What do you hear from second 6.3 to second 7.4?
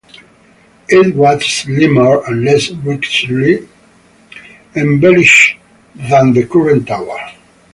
the current tower.